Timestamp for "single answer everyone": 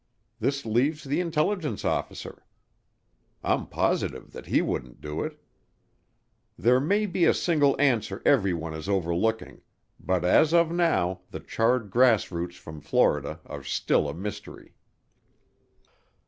7.35-8.73